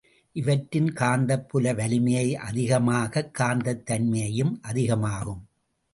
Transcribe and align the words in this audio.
இவற்றின் 0.31 0.93
காந்தப் 0.93 1.49
புல 1.49 1.73
வலிமையை 1.73 2.35
அதிகமாகக் 2.35 3.35
காந்தத் 3.39 3.85
தன்மையும் 3.85 4.59
அதிகமாகும். 4.61 5.47